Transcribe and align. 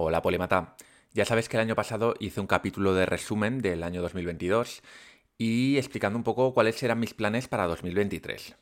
Hola 0.00 0.22
Polimata. 0.22 0.76
Ya 1.12 1.24
sabes 1.24 1.48
que 1.48 1.56
el 1.56 1.62
año 1.62 1.74
pasado 1.74 2.14
hice 2.20 2.40
un 2.40 2.46
capítulo 2.46 2.94
de 2.94 3.04
resumen 3.04 3.60
del 3.60 3.82
año 3.82 4.00
2022 4.00 4.80
y 5.38 5.76
explicando 5.76 6.16
un 6.16 6.22
poco 6.22 6.54
cuáles 6.54 6.80
eran 6.84 7.00
mis 7.00 7.14
planes 7.14 7.48
para 7.48 7.66
2023. 7.66 8.54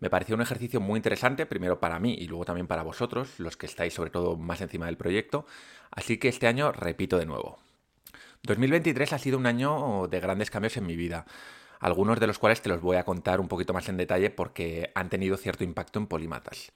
Me 0.00 0.10
pareció 0.10 0.34
un 0.34 0.42
ejercicio 0.42 0.80
muy 0.80 0.98
interesante, 0.98 1.46
primero 1.46 1.78
para 1.78 2.00
mí 2.00 2.16
y 2.18 2.26
luego 2.26 2.44
también 2.44 2.66
para 2.66 2.82
vosotros, 2.82 3.38
los 3.38 3.56
que 3.56 3.66
estáis 3.66 3.94
sobre 3.94 4.10
todo 4.10 4.36
más 4.36 4.60
encima 4.60 4.86
del 4.86 4.96
proyecto, 4.96 5.46
así 5.92 6.18
que 6.18 6.26
este 6.26 6.48
año 6.48 6.72
repito 6.72 7.16
de 7.16 7.26
nuevo. 7.26 7.60
2023 8.42 9.12
ha 9.12 9.18
sido 9.18 9.38
un 9.38 9.46
año 9.46 10.08
de 10.10 10.18
grandes 10.18 10.50
cambios 10.50 10.76
en 10.78 10.86
mi 10.86 10.96
vida, 10.96 11.26
algunos 11.78 12.18
de 12.18 12.26
los 12.26 12.40
cuales 12.40 12.60
te 12.60 12.68
los 12.68 12.80
voy 12.80 12.96
a 12.96 13.04
contar 13.04 13.38
un 13.38 13.46
poquito 13.46 13.72
más 13.72 13.88
en 13.88 13.98
detalle 13.98 14.30
porque 14.30 14.90
han 14.96 15.10
tenido 15.10 15.36
cierto 15.36 15.62
impacto 15.62 16.00
en 16.00 16.08
Polímatas. 16.08 16.72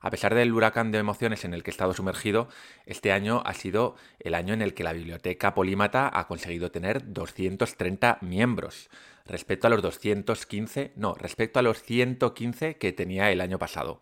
A 0.00 0.10
pesar 0.10 0.34
del 0.34 0.52
huracán 0.52 0.92
de 0.92 0.98
emociones 0.98 1.44
en 1.44 1.52
el 1.52 1.62
que 1.62 1.70
he 1.70 1.72
estado 1.72 1.92
sumergido, 1.92 2.48
este 2.86 3.12
año 3.12 3.42
ha 3.44 3.52
sido 3.52 3.96
el 4.18 4.34
año 4.34 4.54
en 4.54 4.62
el 4.62 4.72
que 4.72 4.82
la 4.82 4.94
biblioteca 4.94 5.54
Polímata 5.54 6.10
ha 6.12 6.26
conseguido 6.26 6.70
tener 6.70 7.12
230 7.12 8.16
miembros, 8.22 8.88
respecto 9.26 9.66
a 9.66 9.70
los 9.70 9.82
215, 9.82 10.92
no, 10.96 11.14
respecto 11.14 11.58
a 11.58 11.62
los 11.62 11.82
115 11.82 12.76
que 12.76 12.92
tenía 12.92 13.30
el 13.30 13.42
año 13.42 13.58
pasado. 13.58 14.00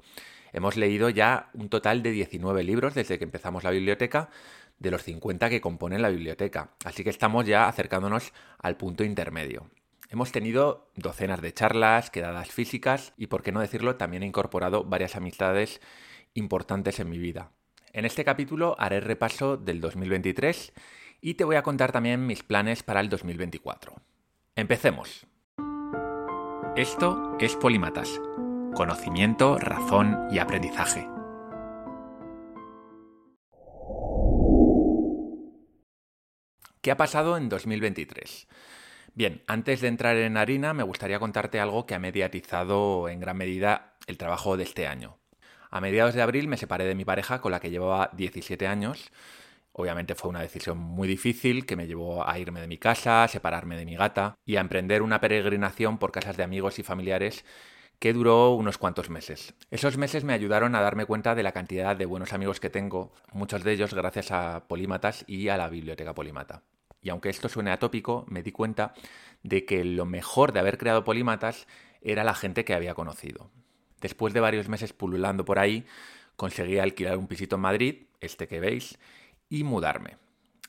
Hemos 0.52 0.77
leído 0.77 1.10
ya 1.10 1.50
un 1.52 1.69
total 1.69 2.02
de 2.05 2.12
19 2.12 2.62
libros 2.62 2.94
desde 2.94 3.19
que 3.19 3.24
empezamos 3.24 3.64
la 3.64 3.70
biblioteca, 3.70 4.30
de 4.78 4.92
los 4.92 5.02
50 5.02 5.50
que 5.50 5.60
componen 5.60 6.02
la 6.02 6.10
biblioteca, 6.10 6.70
así 6.84 7.02
que 7.02 7.10
estamos 7.10 7.44
ya 7.44 7.66
acercándonos 7.66 8.33
al 8.58 8.77
punto 8.77 9.02
intermedio. 9.02 9.69
Hemos 10.10 10.32
tenido 10.32 10.90
docenas 10.96 11.42
de 11.42 11.52
charlas, 11.52 12.08
quedadas 12.10 12.48
físicas 12.48 13.12
y, 13.18 13.26
por 13.26 13.42
qué 13.42 13.52
no 13.52 13.60
decirlo, 13.60 13.96
también 13.96 14.22
he 14.22 14.26
incorporado 14.26 14.84
varias 14.84 15.16
amistades 15.16 15.82
importantes 16.32 16.98
en 16.98 17.10
mi 17.10 17.18
vida. 17.18 17.52
En 17.92 18.06
este 18.06 18.24
capítulo 18.24 18.74
haré 18.78 19.00
repaso 19.00 19.58
del 19.58 19.82
2023 19.82 20.72
y 21.20 21.34
te 21.34 21.44
voy 21.44 21.56
a 21.56 21.62
contar 21.62 21.92
también 21.92 22.26
mis 22.26 22.42
planes 22.42 22.82
para 22.82 23.00
el 23.00 23.10
2024. 23.10 23.96
Empecemos. 24.56 25.27
Esto 26.74 27.36
es 27.38 27.55
Polímatas. 27.56 28.18
Conocimiento, 28.74 29.58
razón 29.58 30.27
y 30.30 30.38
aprendizaje. 30.38 31.06
¿Qué 36.80 36.90
ha 36.92 36.96
pasado 36.96 37.36
en 37.36 37.50
2023? 37.50 38.48
Bien, 39.19 39.42
antes 39.48 39.80
de 39.80 39.88
entrar 39.88 40.16
en 40.16 40.36
harina, 40.36 40.74
me 40.74 40.84
gustaría 40.84 41.19
contarte 41.19 41.58
algo 41.58 41.86
que 41.86 41.97
ha 41.97 41.98
mediatizado 41.98 43.08
en 43.08 43.19
gran 43.19 43.36
medida 43.36 43.97
el 44.06 44.16
trabajo 44.16 44.56
de 44.56 44.62
este 44.62 44.86
año. 44.86 45.19
A 45.72 45.80
mediados 45.80 46.14
de 46.14 46.22
abril 46.22 46.47
me 46.47 46.56
separé 46.56 46.84
de 46.84 46.94
mi 46.94 47.05
pareja 47.05 47.41
con 47.41 47.50
la 47.50 47.58
que 47.58 47.70
llevaba 47.70 48.11
17 48.12 48.69
años. 48.69 49.11
Obviamente 49.72 50.14
fue 50.14 50.30
una 50.30 50.42
decisión 50.42 50.78
muy 50.78 51.08
difícil 51.08 51.66
que 51.66 51.74
me 51.74 51.89
llevó 51.89 52.28
a 52.28 52.39
irme 52.39 52.61
de 52.61 52.69
mi 52.69 52.78
casa, 52.78 53.24
a 53.24 53.28
separarme 53.28 53.77
de 53.77 53.86
mi 53.86 53.96
gata 53.96 54.36
y 54.46 54.55
a 54.55 54.61
emprender 54.61 55.02
una 55.02 55.20
peregrinación 55.20 55.98
por 55.98 56.12
casas 56.12 56.36
de 56.36 56.44
amigos 56.44 56.78
y 56.78 56.84
familiares 56.84 57.44
que 57.98 58.12
duró 58.12 58.52
unos 58.52 58.78
cuantos 58.78 59.11
meses. 59.11 59.52
Esos 59.72 59.96
meses 59.96 60.22
me 60.22 60.33
ayudaron 60.33 60.77
a 60.77 60.80
darme 60.80 61.06
cuenta 61.06 61.34
de 61.34 61.42
la 61.42 61.50
cantidad 61.50 61.96
de 61.96 62.06
buenos 62.06 62.33
amigos 62.33 62.61
que 62.61 62.70
tengo, 62.70 63.12
muchos 63.33 63.64
de 63.64 63.72
ellos 63.72 63.94
gracias 63.94 64.30
a 64.30 64.69
Polímatas 64.69 65.24
y 65.27 65.48
a 65.48 65.56
la 65.56 65.69
biblioteca 65.69 66.14
Polímata 66.14 66.62
y 67.02 67.10
aunque 67.10 67.28
esto 67.28 67.48
suene 67.48 67.70
atópico, 67.70 68.24
me 68.28 68.42
di 68.42 68.52
cuenta 68.52 68.94
de 69.42 69.64
que 69.64 69.84
lo 69.84 70.04
mejor 70.04 70.52
de 70.52 70.60
haber 70.60 70.78
creado 70.78 71.05
polímatas 71.05 71.66
era 72.00 72.24
la 72.24 72.34
gente 72.34 72.64
que 72.64 72.74
había 72.74 72.94
conocido. 72.94 73.50
Después 74.00 74.34
de 74.34 74.40
varios 74.40 74.68
meses 74.68 74.92
pululando 74.92 75.44
por 75.44 75.58
ahí, 75.58 75.86
conseguí 76.36 76.78
alquilar 76.78 77.16
un 77.18 77.27
pisito 77.27 77.56
en 77.56 77.62
Madrid, 77.62 78.06
este 78.20 78.46
que 78.46 78.60
veis, 78.60 78.98
y 79.48 79.64
mudarme. 79.64 80.16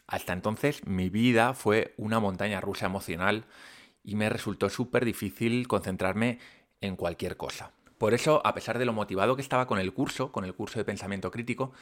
Hasta 0.07 0.33
entonces 0.33 0.85
mi 0.87 1.09
vida 1.09 1.53
fue 1.53 1.93
una 1.97 2.19
montaña 2.19 2.61
rusa 2.61 2.87
emocional 2.87 3.45
y 4.03 4.15
me 4.15 4.29
resultó 4.29 4.69
súper 4.69 5.05
difícil 5.05 5.67
concentrarme 5.67 6.39
en 6.81 6.95
cualquier 6.95 7.37
cosa. 7.37 7.71
Por 7.99 8.13
eso, 8.13 8.41
a 8.45 8.53
pesar 8.53 8.79
de 8.79 8.85
lo 8.85 8.93
motivado 8.93 9.35
que 9.35 9.41
estaba 9.41 9.67
con 9.67 9.77
el 9.77 9.93
curso, 9.93 10.31
con 10.31 10.45
el 10.45 10.55
curso 10.55 10.79
de 10.79 10.85
pensamiento 10.85 11.31
crítico, 11.31 11.73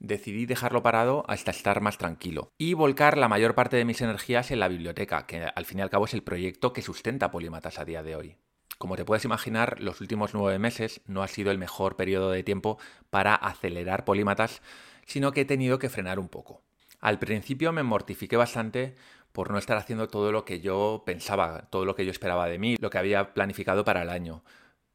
decidí 0.00 0.44
dejarlo 0.44 0.82
parado 0.82 1.24
hasta 1.28 1.52
estar 1.52 1.80
más 1.80 1.96
tranquilo 1.96 2.50
y 2.58 2.74
volcar 2.74 3.16
la 3.16 3.28
mayor 3.28 3.54
parte 3.54 3.76
de 3.76 3.84
mis 3.84 4.00
energías 4.00 4.50
en 4.50 4.58
la 4.58 4.66
biblioteca, 4.66 5.26
que 5.26 5.44
al 5.44 5.64
fin 5.64 5.78
y 5.78 5.82
al 5.82 5.88
cabo 5.88 6.06
es 6.06 6.14
el 6.14 6.24
proyecto 6.24 6.72
que 6.72 6.82
sustenta 6.82 7.30
Polímatas 7.30 7.78
a 7.78 7.84
día 7.84 8.02
de 8.02 8.16
hoy. 8.16 8.36
Como 8.78 8.96
te 8.96 9.04
puedes 9.04 9.24
imaginar, 9.24 9.80
los 9.80 10.00
últimos 10.00 10.34
nueve 10.34 10.58
meses 10.58 11.02
no 11.06 11.22
ha 11.22 11.28
sido 11.28 11.52
el 11.52 11.58
mejor 11.58 11.94
periodo 11.94 12.32
de 12.32 12.42
tiempo 12.42 12.78
para 13.08 13.36
acelerar 13.36 14.04
Polímatas, 14.04 14.62
sino 15.06 15.30
que 15.30 15.42
he 15.42 15.44
tenido 15.44 15.78
que 15.78 15.88
frenar 15.88 16.18
un 16.18 16.28
poco. 16.28 16.62
Al 16.98 17.20
principio 17.20 17.70
me 17.70 17.84
mortifiqué 17.84 18.36
bastante 18.36 18.96
por 19.30 19.52
no 19.52 19.58
estar 19.58 19.76
haciendo 19.76 20.08
todo 20.08 20.32
lo 20.32 20.44
que 20.44 20.60
yo 20.60 21.04
pensaba, 21.06 21.68
todo 21.70 21.84
lo 21.84 21.94
que 21.94 22.04
yo 22.04 22.10
esperaba 22.10 22.48
de 22.48 22.58
mí, 22.58 22.76
lo 22.80 22.90
que 22.90 22.98
había 22.98 23.34
planificado 23.34 23.84
para 23.84 24.02
el 24.02 24.10
año. 24.10 24.42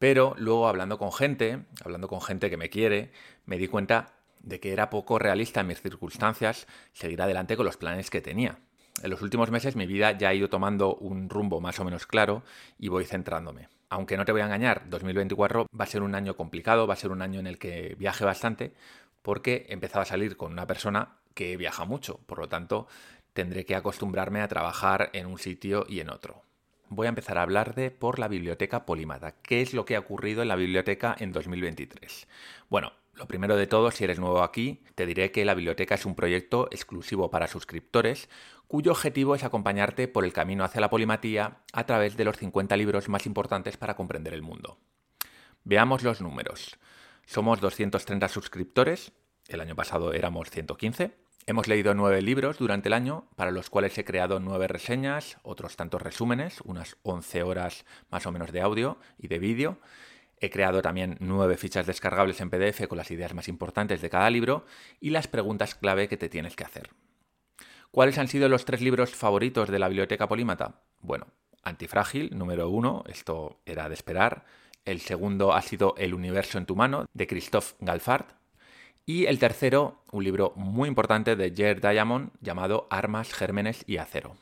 Pero 0.06 0.36
luego 0.38 0.68
hablando 0.68 1.00
con 1.00 1.12
gente, 1.12 1.66
hablando 1.84 2.08
con 2.08 2.22
gente 2.22 2.52
que 2.52 2.58
me 2.58 2.70
quiere, 2.70 3.10
me 3.48 3.58
di 3.58 3.68
cuenta 3.68 4.14
de 4.40 4.60
que 4.60 4.72
era 4.72 4.92
poco 4.92 5.18
realista 5.18 5.62
en 5.62 5.66
mis 5.66 5.82
circunstancias 5.82 6.68
seguir 6.94 7.24
adelante 7.24 7.58
con 7.58 7.66
los 7.66 7.78
planes 7.78 8.12
que 8.12 8.22
tenía. 8.22 8.60
En 9.02 9.10
los 9.10 9.24
últimos 9.24 9.50
meses 9.50 9.76
mi 9.76 9.88
vida 9.88 10.12
ya 10.12 10.30
ha 10.30 10.34
ido 10.36 10.48
tomando 10.48 10.94
un 10.98 11.28
rumbo 11.28 11.60
más 11.60 11.80
o 11.80 11.84
menos 11.84 12.06
claro 12.06 12.44
y 12.78 12.90
voy 12.90 13.06
centrándome. 13.06 13.68
Aunque 13.90 14.16
no 14.16 14.26
te 14.26 14.32
voy 14.32 14.42
a 14.42 14.46
engañar, 14.46 14.84
2024 14.92 15.66
va 15.76 15.84
a 15.84 15.88
ser 15.88 16.04
un 16.04 16.14
año 16.14 16.36
complicado, 16.36 16.86
va 16.86 16.94
a 16.94 16.98
ser 16.98 17.10
un 17.10 17.24
año 17.24 17.40
en 17.40 17.48
el 17.48 17.58
que 17.58 17.96
viaje 17.98 18.26
bastante, 18.26 18.76
porque 19.24 19.66
he 19.70 19.74
empezado 19.74 20.04
a 20.04 20.06
salir 20.06 20.38
con 20.38 20.52
una 20.52 20.68
persona 20.68 21.18
que 21.34 21.58
viaja 21.58 21.84
mucho, 21.86 22.20
por 22.28 22.38
lo 22.38 22.48
tanto 22.48 22.88
tendré 23.34 23.66
que 23.66 23.76
acostumbrarme 23.76 24.42
a 24.42 24.48
trabajar 24.48 25.10
en 25.14 25.26
un 25.26 25.40
sitio 25.40 25.84
y 25.90 26.00
en 26.00 26.12
otro. 26.12 26.45
Voy 26.90 27.08
a 27.08 27.10
empezar 27.10 27.38
a 27.38 27.42
hablar 27.42 27.74
de 27.74 27.90
por 27.90 28.20
la 28.20 28.28
biblioteca 28.28 28.86
Polimata. 28.86 29.36
¿Qué 29.42 29.62
es 29.62 29.74
lo 29.74 29.86
que 29.86 29.96
ha 29.96 30.00
ocurrido 30.00 30.44
en 30.44 30.48
la 30.48 30.56
biblioteca 30.56 31.16
en 31.18 31.32
2023? 31.32 32.28
Bueno, 32.70 32.94
lo 33.14 33.28
primero 33.28 33.56
de 33.56 33.66
todo, 33.66 33.92
si 33.92 34.04
eres 34.04 34.20
nuevo 34.20 34.44
aquí, 34.44 34.84
te 34.94 35.06
diré 35.06 35.32
que 35.32 35.46
la 35.46 35.56
biblioteca 35.56 35.96
es 35.96 36.06
un 36.06 36.16
proyecto 36.16 36.68
exclusivo 36.72 37.32
para 37.32 37.48
suscriptores, 37.48 38.30
cuyo 38.68 38.92
objetivo 38.92 39.36
es 39.36 39.44
acompañarte 39.44 40.08
por 40.08 40.26
el 40.26 40.34
camino 40.34 40.64
hacia 40.64 40.82
la 40.82 40.90
polimatía 40.90 41.60
a 41.74 41.86
través 41.86 42.18
de 42.18 42.26
los 42.26 42.38
50 42.38 42.78
libros 42.78 43.10
más 43.10 43.26
importantes 43.26 43.78
para 43.78 43.96
comprender 43.96 44.34
el 44.34 44.42
mundo. 44.42 44.78
Veamos 45.64 46.04
los 46.04 46.22
números. 46.22 46.78
Somos 47.26 47.62
230 47.62 48.28
suscriptores, 48.28 49.12
el 49.48 49.62
año 49.62 49.76
pasado 49.76 50.14
éramos 50.14 50.52
115. 50.52 51.25
Hemos 51.48 51.68
leído 51.68 51.94
nueve 51.94 52.22
libros 52.22 52.58
durante 52.58 52.90
el 52.90 52.94
año, 52.94 53.28
para 53.36 53.52
los 53.52 53.70
cuales 53.70 53.98
he 53.98 54.06
creado 54.06 54.40
nueve 54.40 54.68
reseñas, 54.68 55.38
otros 55.44 55.76
tantos 55.76 56.02
resúmenes, 56.02 56.62
unas 56.62 56.98
11 57.04 57.44
horas 57.44 57.86
más 58.10 58.26
o 58.26 58.32
menos 58.32 58.52
de 58.52 58.62
audio 58.62 58.98
y 59.18 59.28
de 59.28 59.40
vídeo, 59.40 59.80
He 60.40 60.50
creado 60.50 60.82
también 60.82 61.18
nueve 61.22 61.58
fichas 61.58 61.88
descargables 61.88 62.42
en 62.42 62.50
PDF 62.50 62.88
con 62.88 62.98
las 62.98 63.10
ideas 63.10 63.34
más 63.34 63.48
importantes 63.48 64.02
de 64.02 64.10
cada 64.10 64.30
libro 64.30 64.66
y 65.00 65.12
las 65.12 65.28
preguntas 65.28 65.76
clave 65.76 66.08
que 66.08 66.18
te 66.18 66.30
tienes 66.30 66.56
que 66.56 66.66
hacer. 66.66 66.90
¿Cuáles 67.90 68.18
han 68.18 68.28
sido 68.28 68.50
los 68.50 68.66
tres 68.66 68.82
libros 68.82 69.16
favoritos 69.16 69.70
de 69.70 69.80
la 69.80 69.88
biblioteca 69.88 70.28
polímata? 70.28 70.82
Bueno, 71.00 71.28
Antifrágil, 71.64 72.38
número 72.38 72.70
uno, 72.70 73.04
esto 73.08 73.60
era 73.66 73.90
de 73.90 73.96
esperar. 73.96 74.46
El 74.84 75.00
segundo 75.00 75.54
ha 75.54 75.64
sido 75.64 75.96
El 75.98 76.14
universo 76.14 76.60
en 76.60 76.68
tu 76.68 76.76
mano, 76.76 77.08
de 77.14 77.26
Christophe 77.26 77.76
Galfard. 77.80 78.26
Y 79.08 79.28
el 79.28 79.38
tercero, 79.38 80.02
un 80.12 80.24
libro 80.24 80.54
muy 80.56 80.90
importante 80.90 81.36
de 81.36 81.54
Jared 81.56 81.80
Diamond 81.80 82.32
llamado 82.42 82.88
Armas, 82.90 83.34
Gérmenes 83.34 83.84
y 83.86 83.98
Acero. 83.98 84.36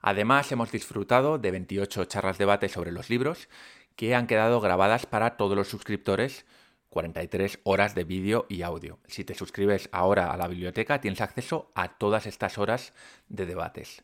Además, 0.00 0.50
hemos 0.50 0.72
disfrutado 0.72 1.36
de 1.36 1.50
28 1.50 2.06
charlas 2.06 2.38
de 2.38 2.44
debate 2.44 2.70
sobre 2.70 2.90
los 2.90 3.10
libros 3.10 3.50
que 3.94 4.14
han 4.14 4.26
quedado 4.26 4.62
grabadas 4.62 5.04
para 5.04 5.36
todos 5.36 5.58
los 5.58 5.68
suscriptores 5.68 6.46
43 6.88 7.60
horas 7.64 7.94
de 7.94 8.04
vídeo 8.04 8.46
y 8.48 8.62
audio. 8.62 8.98
Si 9.08 9.24
te 9.24 9.34
suscribes 9.34 9.90
ahora 9.92 10.32
a 10.32 10.38
la 10.38 10.48
biblioteca 10.48 11.02
tienes 11.02 11.20
acceso 11.20 11.70
a 11.74 11.98
todas 11.98 12.26
estas 12.26 12.56
horas 12.56 12.94
de 13.28 13.44
debates. 13.44 14.02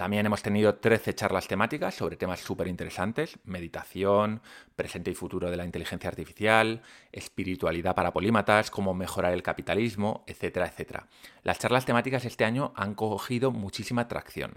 También 0.00 0.24
hemos 0.24 0.42
tenido 0.42 0.76
13 0.76 1.14
charlas 1.14 1.46
temáticas 1.46 1.94
sobre 1.94 2.16
temas 2.16 2.40
súper 2.40 2.68
interesantes, 2.68 3.38
meditación, 3.44 4.40
presente 4.74 5.10
y 5.10 5.14
futuro 5.14 5.50
de 5.50 5.58
la 5.58 5.66
inteligencia 5.66 6.08
artificial, 6.08 6.80
espiritualidad 7.12 7.94
para 7.94 8.10
polímatas, 8.10 8.70
cómo 8.70 8.94
mejorar 8.94 9.34
el 9.34 9.42
capitalismo, 9.42 10.24
etcétera, 10.26 10.68
etcétera. 10.68 11.06
Las 11.42 11.58
charlas 11.58 11.84
temáticas 11.84 12.24
este 12.24 12.46
año 12.46 12.72
han 12.76 12.94
cogido 12.94 13.50
muchísima 13.50 14.00
atracción. 14.00 14.52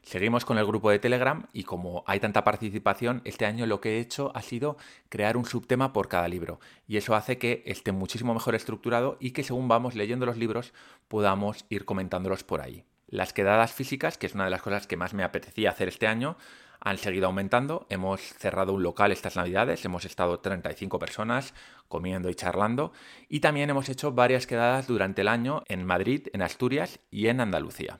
Seguimos 0.00 0.46
con 0.46 0.56
el 0.56 0.64
grupo 0.64 0.88
de 0.90 0.98
Telegram 0.98 1.46
y 1.52 1.64
como 1.64 2.02
hay 2.06 2.18
tanta 2.18 2.42
participación, 2.42 3.20
este 3.26 3.44
año 3.44 3.66
lo 3.66 3.82
que 3.82 3.98
he 3.98 4.00
hecho 4.00 4.32
ha 4.34 4.40
sido 4.40 4.78
crear 5.10 5.36
un 5.36 5.44
subtema 5.44 5.92
por 5.92 6.08
cada 6.08 6.26
libro 6.26 6.58
y 6.88 6.96
eso 6.96 7.14
hace 7.14 7.36
que 7.36 7.62
esté 7.66 7.92
muchísimo 7.92 8.32
mejor 8.32 8.54
estructurado 8.54 9.18
y 9.20 9.32
que 9.32 9.44
según 9.44 9.68
vamos 9.68 9.94
leyendo 9.94 10.24
los 10.24 10.38
libros 10.38 10.72
podamos 11.06 11.66
ir 11.68 11.84
comentándolos 11.84 12.44
por 12.44 12.62
ahí. 12.62 12.86
Las 13.10 13.32
quedadas 13.32 13.72
físicas, 13.72 14.18
que 14.18 14.26
es 14.26 14.34
una 14.34 14.44
de 14.44 14.50
las 14.50 14.62
cosas 14.62 14.86
que 14.86 14.96
más 14.96 15.14
me 15.14 15.24
apetecía 15.24 15.70
hacer 15.70 15.88
este 15.88 16.06
año, 16.06 16.36
han 16.78 16.96
seguido 16.96 17.26
aumentando. 17.26 17.84
Hemos 17.90 18.20
cerrado 18.20 18.72
un 18.72 18.84
local 18.84 19.10
estas 19.10 19.34
navidades, 19.34 19.84
hemos 19.84 20.04
estado 20.04 20.38
35 20.38 21.00
personas 21.00 21.52
comiendo 21.88 22.30
y 22.30 22.36
charlando 22.36 22.92
y 23.28 23.40
también 23.40 23.68
hemos 23.68 23.88
hecho 23.88 24.12
varias 24.12 24.46
quedadas 24.46 24.86
durante 24.86 25.22
el 25.22 25.28
año 25.28 25.64
en 25.66 25.84
Madrid, 25.84 26.28
en 26.32 26.40
Asturias 26.40 27.00
y 27.10 27.26
en 27.26 27.40
Andalucía. 27.40 27.98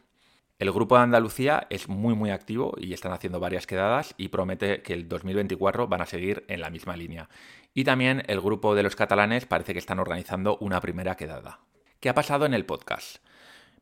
El 0.60 0.70
grupo 0.70 0.96
de 0.96 1.02
Andalucía 1.02 1.66
es 1.70 1.88
muy 1.88 2.14
muy 2.14 2.30
activo 2.30 2.74
y 2.78 2.92
están 2.92 3.12
haciendo 3.12 3.40
varias 3.40 3.66
quedadas 3.66 4.14
y 4.16 4.28
promete 4.28 4.82
que 4.82 4.92
el 4.92 5.08
2024 5.08 5.88
van 5.88 6.02
a 6.02 6.06
seguir 6.06 6.44
en 6.46 6.60
la 6.60 6.70
misma 6.70 6.96
línea. 6.96 7.28
Y 7.74 7.82
también 7.82 8.22
el 8.28 8.40
grupo 8.40 8.76
de 8.76 8.84
los 8.84 8.94
catalanes 8.94 9.44
parece 9.44 9.72
que 9.72 9.80
están 9.80 9.98
organizando 9.98 10.56
una 10.60 10.80
primera 10.80 11.16
quedada. 11.16 11.60
¿Qué 11.98 12.10
ha 12.10 12.14
pasado 12.14 12.46
en 12.46 12.54
el 12.54 12.64
podcast? 12.64 13.18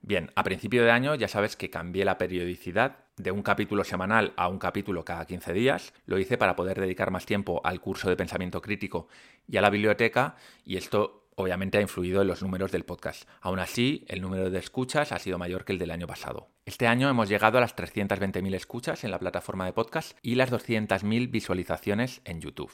Bien, 0.00 0.30
a 0.36 0.44
principio 0.44 0.84
de 0.84 0.90
año 0.90 1.14
ya 1.14 1.28
sabes 1.28 1.56
que 1.56 1.70
cambié 1.70 2.04
la 2.04 2.18
periodicidad 2.18 2.98
de 3.16 3.30
un 3.32 3.42
capítulo 3.42 3.84
semanal 3.84 4.32
a 4.36 4.48
un 4.48 4.58
capítulo 4.58 5.04
cada 5.04 5.26
15 5.26 5.52
días. 5.52 5.92
Lo 6.06 6.18
hice 6.18 6.38
para 6.38 6.56
poder 6.56 6.80
dedicar 6.80 7.10
más 7.10 7.26
tiempo 7.26 7.60
al 7.64 7.80
curso 7.80 8.08
de 8.08 8.16
pensamiento 8.16 8.62
crítico 8.62 9.08
y 9.46 9.56
a 9.56 9.60
la 9.60 9.70
biblioteca 9.70 10.36
y 10.64 10.76
esto 10.76 11.28
obviamente 11.34 11.78
ha 11.78 11.82
influido 11.82 12.22
en 12.22 12.28
los 12.28 12.42
números 12.42 12.72
del 12.72 12.84
podcast. 12.84 13.28
Aún 13.40 13.60
así, 13.60 14.04
el 14.08 14.20
número 14.20 14.50
de 14.50 14.58
escuchas 14.58 15.12
ha 15.12 15.18
sido 15.18 15.38
mayor 15.38 15.64
que 15.64 15.72
el 15.72 15.78
del 15.78 15.92
año 15.92 16.06
pasado. 16.06 16.48
Este 16.66 16.86
año 16.86 17.08
hemos 17.08 17.28
llegado 17.28 17.58
a 17.58 17.60
las 17.60 17.76
320.000 17.76 18.54
escuchas 18.54 19.04
en 19.04 19.12
la 19.12 19.20
plataforma 19.20 19.64
de 19.64 19.72
podcast 19.72 20.16
y 20.22 20.34
las 20.34 20.50
200.000 20.50 21.30
visualizaciones 21.30 22.22
en 22.24 22.40
YouTube. 22.40 22.72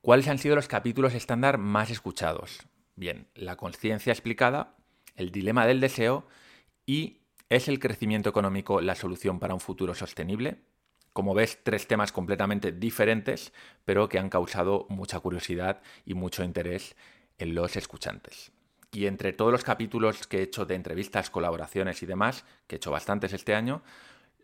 ¿Cuáles 0.00 0.28
han 0.28 0.38
sido 0.38 0.56
los 0.56 0.66
capítulos 0.66 1.14
estándar 1.14 1.58
más 1.58 1.90
escuchados? 1.90 2.62
Bien, 2.96 3.28
la 3.34 3.56
conciencia 3.56 4.12
explicada, 4.12 4.74
el 5.16 5.30
dilema 5.30 5.66
del 5.66 5.80
deseo 5.80 6.26
y 6.86 7.18
¿es 7.48 7.68
el 7.68 7.78
crecimiento 7.78 8.30
económico 8.30 8.80
la 8.80 8.94
solución 8.94 9.38
para 9.38 9.54
un 9.54 9.60
futuro 9.60 9.94
sostenible? 9.94 10.58
Como 11.12 11.34
ves, 11.34 11.58
tres 11.62 11.86
temas 11.86 12.10
completamente 12.10 12.72
diferentes, 12.72 13.52
pero 13.84 14.08
que 14.08 14.18
han 14.18 14.30
causado 14.30 14.86
mucha 14.88 15.20
curiosidad 15.20 15.82
y 16.06 16.14
mucho 16.14 16.42
interés 16.42 16.96
en 17.38 17.54
los 17.54 17.76
escuchantes. 17.76 18.52
Y 18.92 19.06
entre 19.06 19.32
todos 19.32 19.52
los 19.52 19.64
capítulos 19.64 20.26
que 20.26 20.38
he 20.38 20.42
hecho 20.42 20.64
de 20.64 20.74
entrevistas, 20.74 21.30
colaboraciones 21.30 22.02
y 22.02 22.06
demás, 22.06 22.44
que 22.66 22.76
he 22.76 22.78
hecho 22.78 22.90
bastantes 22.90 23.32
este 23.32 23.54
año, 23.54 23.82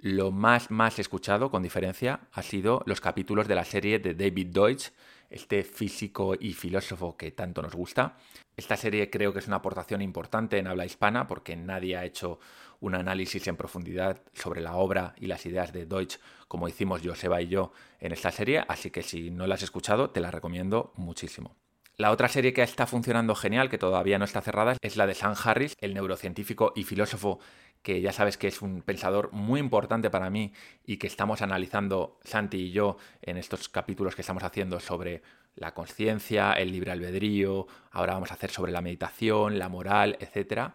lo 0.00 0.31
más 0.31 0.71
más 0.71 0.99
escuchado, 0.99 1.50
con 1.50 1.62
diferencia, 1.62 2.21
ha 2.32 2.43
sido 2.43 2.82
los 2.87 3.00
capítulos 3.00 3.49
de 3.49 3.55
la 3.55 3.64
serie 3.64 3.99
de 3.99 4.14
David 4.14 4.49
Deutsch, 4.49 4.91
este 5.31 5.63
físico 5.63 6.35
y 6.39 6.53
filósofo 6.53 7.17
que 7.17 7.33
tanto 7.33 7.63
nos 7.63 7.75
gusta. 7.75 8.17
Esta 8.57 8.77
serie 8.77 9.11
creo 9.11 9.33
que 9.33 9.39
es 9.39 9.47
una 9.47 9.57
aportación 9.57 10.03
importante 10.03 10.59
en 10.59 10.67
habla 10.67 10.87
hispana 10.87 11.27
porque 11.27 11.57
nadie 11.57 11.97
ha 11.97 12.05
hecho 12.05 12.39
un 12.81 12.95
análisis 12.95 13.47
en 13.47 13.57
profundidad 13.57 14.23
sobre 14.33 14.61
la 14.61 14.77
obra 14.77 15.15
y 15.19 15.27
las 15.27 15.45
ideas 15.47 15.73
de 15.73 15.87
Deutsch 15.87 16.19
como 16.49 16.69
hicimos 16.69 17.03
Joseba 17.05 17.41
y 17.43 17.49
yo 17.49 17.73
en 18.01 18.13
esta 18.13 18.31
serie, 18.31 18.65
así 18.69 18.91
que 18.91 19.03
si 19.03 19.31
no 19.31 19.47
la 19.47 19.57
has 19.57 19.63
escuchado 19.63 20.11
te 20.11 20.21
la 20.21 20.31
recomiendo 20.31 20.93
muchísimo. 20.97 21.57
La 22.01 22.13
otra 22.13 22.29
serie 22.29 22.53
que 22.53 22.63
está 22.63 22.87
funcionando 22.87 23.35
genial, 23.35 23.69
que 23.69 23.77
todavía 23.77 24.21
no 24.21 24.25
está 24.25 24.41
cerrada, 24.41 24.77
es 24.83 24.97
la 24.97 25.09
de 25.09 25.17
Sam 25.17 25.35
Harris, 25.43 25.75
el 25.81 25.95
neurocientífico 25.95 26.73
y 26.77 26.85
filósofo 26.85 27.41
que 27.83 28.01
ya 28.01 28.13
sabes 28.13 28.37
que 28.37 28.49
es 28.49 28.63
un 28.63 28.83
pensador 28.83 29.33
muy 29.33 29.61
importante 29.61 30.11
para 30.11 30.31
mí 30.31 30.53
y 30.85 30.97
que 30.97 31.07
estamos 31.07 31.43
analizando 31.43 32.19
Santi 32.25 32.59
y 32.59 32.71
yo 32.73 32.97
en 33.23 33.37
estos 33.37 33.69
capítulos 33.69 34.15
que 34.15 34.23
estamos 34.23 34.43
haciendo 34.43 34.81
sobre 34.81 35.23
la 35.55 35.75
conciencia, 35.75 36.53
el 36.53 36.73
libre 36.73 36.93
albedrío, 36.93 37.67
ahora 37.91 38.15
vamos 38.15 38.31
a 38.31 38.35
hacer 38.35 38.51
sobre 38.51 38.73
la 38.73 38.81
meditación, 38.81 39.59
la 39.59 39.69
moral, 39.69 40.17
etc. 40.21 40.73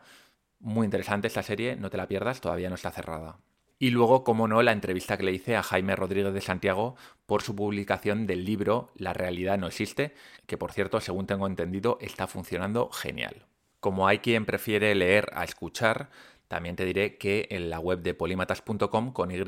Muy 0.60 0.86
interesante 0.86 1.28
esta 1.28 1.44
serie, 1.44 1.76
no 1.76 1.90
te 1.90 1.98
la 1.98 2.08
pierdas, 2.08 2.42
todavía 2.42 2.70
no 2.70 2.76
está 2.76 2.92
cerrada. 2.92 3.38
Y 3.80 3.90
luego, 3.90 4.24
como 4.24 4.48
no, 4.48 4.62
la 4.62 4.72
entrevista 4.72 5.18
que 5.18 5.24
le 5.24 5.34
hice 5.34 5.58
a 5.58 5.64
Jaime 5.64 5.96
Rodríguez 5.96 6.34
de 6.34 6.40
Santiago 6.42 6.96
por 7.26 7.42
su 7.42 7.56
publicación 7.56 8.28
del 8.28 8.46
libro 8.46 8.92
La 8.96 9.14
realidad 9.14 9.58
no 9.58 9.68
existe, 9.68 10.14
que 10.46 10.58
por 10.58 10.72
cierto, 10.72 11.02
según 11.02 11.28
tengo 11.28 11.48
entendido, 11.48 11.98
está 12.00 12.28
funcionando 12.28 12.90
genial. 12.92 13.46
Como 13.82 14.08
hay 14.08 14.20
quien 14.20 14.46
prefiere 14.46 14.96
leer 14.96 15.30
a 15.34 15.44
escuchar, 15.44 16.10
también 16.48 16.76
te 16.76 16.86
diré 16.86 17.18
que 17.18 17.48
en 17.50 17.70
la 17.70 17.80
web 17.80 18.02
de 18.02 18.14
polímatas.com 18.14 19.14
con 19.14 19.32
Y 19.32 19.44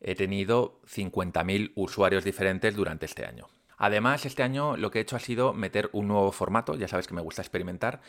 he 0.00 0.14
tenido 0.14 0.80
50.000 0.86 1.72
usuarios 1.74 2.24
diferentes 2.24 2.74
durante 2.76 3.06
este 3.06 3.24
año. 3.24 3.46
Además, 3.76 4.24
este 4.26 4.42
año 4.42 4.76
lo 4.76 4.90
que 4.90 4.98
he 4.98 5.02
hecho 5.02 5.16
ha 5.16 5.20
sido 5.20 5.52
meter 5.52 5.90
un 5.92 6.08
nuevo 6.08 6.30
formato, 6.32 6.74
ya 6.74 6.88
sabes 6.88 7.06
que 7.06 7.14
me 7.14 7.22
gusta 7.22 7.42
experimentar, 7.42 8.00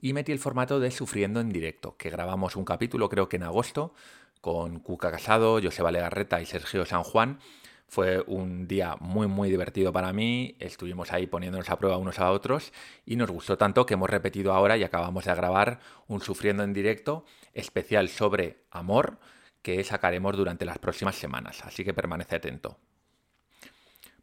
y 0.00 0.12
metí 0.12 0.32
el 0.32 0.38
formato 0.38 0.80
de 0.80 0.90
Sufriendo 0.90 1.40
en 1.40 1.50
directo, 1.50 1.96
que 1.96 2.10
grabamos 2.10 2.56
un 2.56 2.64
capítulo 2.64 3.08
creo 3.08 3.28
que 3.28 3.36
en 3.36 3.42
agosto, 3.42 3.94
con 4.40 4.80
Cuca 4.80 5.10
Casado, 5.10 5.60
Joseba 5.62 5.90
Legarreta 5.90 6.40
y 6.40 6.46
Sergio 6.46 6.86
San 6.86 7.02
Juan, 7.02 7.38
fue 7.88 8.22
un 8.28 8.68
día 8.68 8.96
muy 9.00 9.26
muy 9.26 9.50
divertido 9.50 9.92
para 9.92 10.12
mí, 10.12 10.54
estuvimos 10.60 11.12
ahí 11.12 11.26
poniéndonos 11.26 11.68
a 11.70 11.76
prueba 11.76 11.96
unos 11.96 12.20
a 12.20 12.30
otros 12.30 12.72
y 13.04 13.16
nos 13.16 13.30
gustó 13.30 13.58
tanto 13.58 13.84
que 13.84 13.94
hemos 13.94 14.08
repetido 14.08 14.52
ahora 14.52 14.76
y 14.76 14.84
acabamos 14.84 15.24
de 15.24 15.34
grabar 15.34 15.80
un 16.06 16.20
Sufriendo 16.20 16.62
en 16.62 16.72
directo 16.72 17.24
especial 17.54 18.08
sobre 18.08 18.64
amor 18.70 19.18
que 19.62 19.82
sacaremos 19.84 20.36
durante 20.36 20.64
las 20.64 20.78
próximas 20.78 21.16
semanas, 21.16 21.64
así 21.64 21.84
que 21.84 21.94
permanece 21.94 22.36
atento. 22.36 22.78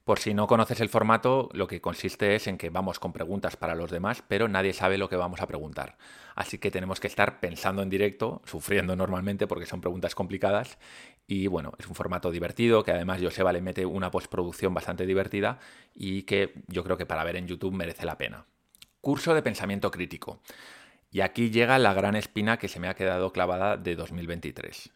Por 0.07 0.19
si 0.19 0.33
no 0.33 0.47
conoces 0.47 0.79
el 0.79 0.87
formato, 0.87 1.49
lo 1.51 1.67
que 1.67 1.81
consiste 1.81 2.33
es 2.33 2.47
en 2.47 2.57
que 2.57 2.69
vamos 2.69 2.97
con 2.97 3.11
preguntas 3.11 3.57
para 3.57 3.75
los 3.75 3.91
demás, 3.91 4.23
pero 4.25 4.47
nadie 4.47 4.71
sabe 4.71 4.97
lo 4.97 5.09
que 5.09 5.17
vamos 5.17 5.41
a 5.41 5.47
preguntar. 5.47 5.97
Así 6.33 6.59
que 6.59 6.71
tenemos 6.71 7.01
que 7.01 7.07
estar 7.07 7.41
pensando 7.41 7.81
en 7.81 7.89
directo, 7.89 8.41
sufriendo 8.45 8.95
normalmente 8.95 9.47
porque 9.47 9.65
son 9.65 9.81
preguntas 9.81 10.15
complicadas. 10.15 10.77
Y 11.27 11.47
bueno, 11.47 11.73
es 11.77 11.87
un 11.87 11.93
formato 11.93 12.31
divertido, 12.31 12.85
que 12.85 12.91
además 12.93 13.19
Joseba 13.21 13.51
le 13.51 13.59
mete 13.59 13.85
una 13.85 14.09
postproducción 14.09 14.73
bastante 14.73 15.05
divertida 15.05 15.59
y 15.93 16.23
que 16.23 16.53
yo 16.67 16.85
creo 16.85 16.95
que 16.95 17.05
para 17.05 17.25
ver 17.25 17.35
en 17.35 17.47
YouTube 17.47 17.73
merece 17.73 18.05
la 18.05 18.17
pena. 18.17 18.45
Curso 19.01 19.33
de 19.33 19.41
pensamiento 19.41 19.91
crítico. 19.91 20.39
Y 21.11 21.21
aquí 21.21 21.49
llega 21.49 21.79
la 21.79 21.93
gran 21.93 22.15
espina 22.15 22.57
que 22.57 22.67
se 22.67 22.79
me 22.79 22.87
ha 22.87 22.95
quedado 22.95 23.31
clavada 23.31 23.77
de 23.77 23.95
2023. 23.95 24.91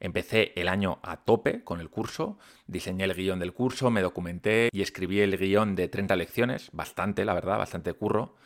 Empecé 0.00 0.52
el 0.54 0.68
año 0.68 1.00
a 1.02 1.16
tope 1.16 1.64
con 1.64 1.80
el 1.80 1.90
curso, 1.90 2.38
diseñé 2.66 3.04
el 3.04 3.14
guion 3.14 3.38
del 3.40 3.52
curso, 3.52 3.90
me 3.90 4.02
documenté 4.02 4.68
y 4.72 4.82
escribí 4.82 5.20
el 5.20 5.36
guion 5.36 5.74
de 5.74 5.88
30 5.88 6.14
lecciones, 6.16 6.70
bastante, 6.72 7.24
la 7.24 7.34
verdad, 7.34 7.58
bastante 7.58 7.92
curro. 7.94 8.36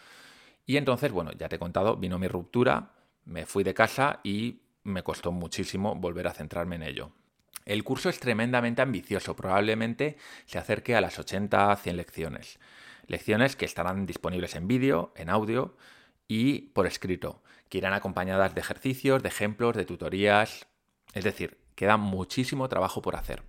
Y 0.64 0.76
entonces, 0.76 1.12
bueno, 1.12 1.32
ya 1.32 1.48
te 1.48 1.56
he 1.56 1.58
contado, 1.58 1.96
vino 1.96 2.18
mi 2.18 2.28
ruptura, 2.28 2.92
me 3.24 3.44
fui 3.44 3.64
de 3.64 3.74
casa 3.74 4.20
y 4.22 4.62
me 4.84 5.02
costó 5.02 5.30
muchísimo 5.30 5.94
volver 5.94 6.26
a 6.26 6.32
centrarme 6.32 6.76
en 6.76 6.84
ello. 6.84 7.12
El 7.64 7.84
curso 7.84 8.08
es 8.08 8.18
tremendamente 8.18 8.82
ambicioso, 8.82 9.36
probablemente 9.36 10.16
se 10.46 10.58
acerque 10.58 10.96
a 10.96 11.00
las 11.00 11.18
80 11.18 11.76
100 11.76 11.96
lecciones. 11.96 12.58
Lecciones 13.06 13.56
que 13.56 13.66
estarán 13.66 14.06
disponibles 14.06 14.54
en 14.56 14.66
vídeo, 14.66 15.12
en 15.16 15.28
audio 15.28 15.76
y 16.34 16.70
por 16.72 16.86
escrito, 16.86 17.42
que 17.68 17.76
irán 17.76 17.92
acompañadas 17.92 18.54
de 18.54 18.62
ejercicios, 18.62 19.22
de 19.22 19.28
ejemplos, 19.28 19.76
de 19.76 19.84
tutorías, 19.84 20.66
es 21.12 21.24
decir, 21.24 21.58
queda 21.74 21.98
muchísimo 21.98 22.70
trabajo 22.70 23.02
por 23.02 23.16
hacer. 23.16 23.42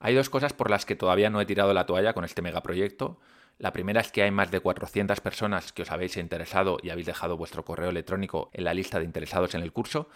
Hay 0.00 0.16
dos 0.16 0.30
cosas 0.30 0.52
por 0.52 0.68
las 0.68 0.84
que 0.84 0.96
todavía 0.96 1.30
no 1.30 1.40
he 1.40 1.46
tirado 1.46 1.72
la 1.72 1.86
toalla 1.86 2.12
con 2.12 2.24
este 2.24 2.42
megaproyecto. 2.42 3.20
La 3.58 3.72
primera 3.72 4.00
es 4.00 4.10
que 4.10 4.24
hay 4.24 4.32
más 4.32 4.50
de 4.50 4.58
400 4.58 5.20
personas 5.20 5.72
que 5.72 5.82
os 5.82 5.92
habéis 5.92 6.16
interesado 6.16 6.78
y 6.82 6.90
habéis 6.90 7.06
dejado 7.06 7.36
vuestro 7.36 7.64
correo 7.64 7.90
electrónico 7.90 8.50
en 8.52 8.64
la 8.64 8.74
lista 8.74 8.98
de 8.98 9.04
interesados 9.04 9.54
en 9.54 9.62
el 9.62 9.72
curso. 9.72 10.08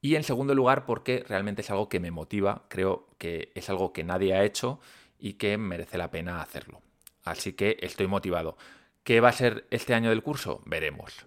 Y 0.00 0.16
en 0.16 0.24
segundo 0.24 0.56
lugar, 0.56 0.86
porque 0.86 1.24
realmente 1.28 1.62
es 1.62 1.70
algo 1.70 1.88
que 1.88 2.00
me 2.00 2.10
motiva, 2.10 2.64
creo 2.68 3.06
que 3.16 3.52
es 3.54 3.70
algo 3.70 3.92
que 3.92 4.02
nadie 4.02 4.34
ha 4.34 4.42
hecho 4.42 4.80
y 5.20 5.34
que 5.34 5.56
merece 5.56 5.98
la 5.98 6.10
pena 6.10 6.42
hacerlo. 6.42 6.82
Así 7.22 7.52
que 7.52 7.76
estoy 7.80 8.08
motivado. 8.08 8.56
¿Qué 9.04 9.20
va 9.20 9.28
a 9.28 9.32
ser 9.32 9.68
este 9.70 9.94
año 9.94 10.10
del 10.10 10.24
curso? 10.24 10.60
Veremos. 10.66 11.26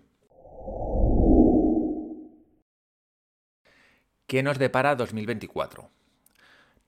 ¿Qué 4.27 4.43
nos 4.43 4.59
depara 4.59 4.97
2024? 4.97 5.89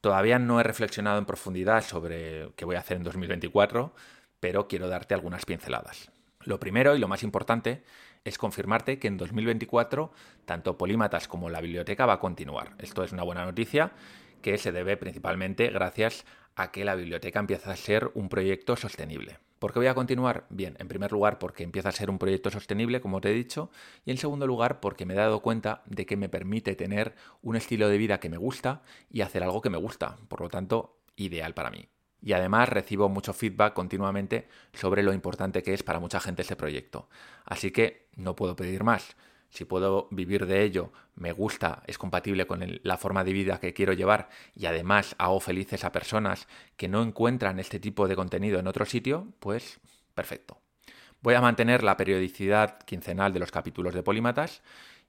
Todavía 0.02 0.40
no 0.40 0.60
he 0.60 0.64
reflexionado 0.64 1.20
en 1.20 1.26
profundidad 1.26 1.82
sobre 1.86 2.52
qué 2.58 2.66
voy 2.66 2.76
a 2.76 2.80
hacer 2.80 2.98
en 2.98 3.04
2024, 3.04 3.94
pero 4.42 4.68
quiero 4.68 4.90
darte 4.90 5.14
algunas 5.14 5.46
pinceladas. 5.46 6.12
Lo 6.42 6.60
primero 6.60 6.98
y 6.98 7.00
lo 7.00 7.08
más 7.08 7.24
importante 7.24 7.82
es 8.26 8.38
confirmarte 8.38 9.00
que 9.00 9.08
en 9.08 9.16
2024 9.16 10.12
tanto 10.44 10.78
Polímatas 10.78 11.30
como 11.30 11.50
la 11.50 11.62
biblioteca 11.62 12.06
va 12.06 12.16
a 12.16 12.20
continuar. 12.20 12.74
Esto 12.78 13.06
es 13.06 13.14
una 13.14 13.24
buena 13.24 13.46
noticia 13.46 13.94
que 14.42 14.58
se 14.58 14.74
debe 14.74 14.98
principalmente 14.98 15.70
gracias 15.70 16.26
a 16.58 16.72
que 16.72 16.84
la 16.84 16.96
biblioteca 16.96 17.40
empieza 17.40 17.72
a 17.72 17.78
ser 17.78 18.12
un 18.16 18.28
proyecto 18.28 18.76
sostenible. 18.76 19.40
¿Por 19.60 19.74
qué 19.74 19.80
voy 19.80 19.88
a 19.88 19.94
continuar? 19.94 20.46
Bien, 20.50 20.78
en 20.80 20.88
primer 20.88 21.12
lugar 21.12 21.38
porque 21.38 21.64
empieza 21.64 21.90
a 21.90 21.92
ser 21.92 22.10
un 22.10 22.18
proyecto 22.18 22.50
sostenible, 22.50 23.02
como 23.02 23.20
te 23.20 23.30
he 23.30 23.34
dicho, 23.34 23.70
y 24.06 24.12
en 24.12 24.18
segundo 24.18 24.48
lugar 24.48 24.80
porque 24.80 25.06
me 25.06 25.14
he 25.14 25.18
dado 25.18 25.42
cuenta 25.42 25.84
de 25.86 26.06
que 26.06 26.16
me 26.16 26.30
permite 26.30 26.76
tener 26.76 27.14
un 27.42 27.58
estilo 27.58 27.90
de 27.90 27.98
vida 27.98 28.22
que 28.22 28.30
me 28.30 28.38
gusta 28.38 28.82
y 29.12 29.20
hacer 29.20 29.44
algo 29.44 29.62
que 29.62 29.70
me 29.70 29.78
gusta, 29.78 30.18
por 30.30 30.40
lo 30.40 30.50
tanto, 30.50 30.98
ideal 31.18 31.54
para 31.54 31.72
mí. 31.72 31.90
Y 32.22 32.34
además 32.34 32.70
recibo 32.70 33.10
mucho 33.10 33.34
feedback 33.34 33.74
continuamente 33.74 34.48
sobre 34.74 35.04
lo 35.04 35.14
importante 35.14 35.62
que 35.62 35.74
es 35.74 35.84
para 35.84 36.00
mucha 36.00 36.22
gente 36.22 36.42
este 36.42 36.56
proyecto. 36.56 37.10
Así 37.44 37.72
que 37.72 38.08
no 38.16 38.36
puedo 38.36 38.56
pedir 38.56 38.84
más. 38.84 39.16
Si 39.50 39.66
puedo 39.66 40.08
vivir 40.12 40.46
de 40.46 40.64
ello, 40.64 40.92
me 41.16 41.32
gusta, 41.32 41.84
es 41.88 41.98
compatible 41.98 42.46
con 42.46 42.80
la 42.84 42.98
forma 42.98 43.24
de 43.24 43.34
vida 43.34 43.60
que 43.60 43.74
quiero 43.74 43.94
llevar 43.94 44.30
y 44.56 44.68
además 44.68 45.16
hago 45.18 45.40
felices 45.40 45.84
a 45.84 45.92
personas 45.92 46.48
que 46.78 46.88
no 46.88 47.02
encuentran 47.02 47.60
este 47.60 47.80
tipo 47.80 48.08
de 48.08 48.16
contenido 48.16 48.60
en 48.60 48.68
otro 48.68 48.86
sitio, 48.86 49.28
pues 49.40 49.80
perfecto. 50.14 50.60
Voy 51.22 51.34
a 51.34 51.42
mantener 51.42 51.84
la 51.84 51.98
periodicidad 51.98 52.80
quincenal 52.84 53.34
de 53.34 53.40
los 53.40 53.52
capítulos 53.52 53.94
de 53.94 54.04
Polímatas 54.04 54.62